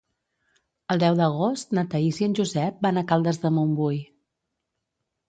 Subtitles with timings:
[0.93, 4.01] El deu d'agost na Thaís i en Josep van a Caldes de Montbui.